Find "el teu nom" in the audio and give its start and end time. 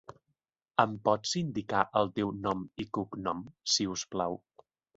2.01-2.65